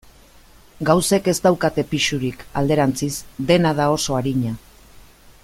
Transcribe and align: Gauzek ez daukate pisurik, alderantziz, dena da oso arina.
Gauzek 0.89 1.29
ez 1.33 1.35
daukate 1.43 1.83
pisurik, 1.91 2.41
alderantziz, 2.63 3.11
dena 3.53 3.75
da 3.83 3.89
oso 3.99 4.19
arina. 4.23 4.57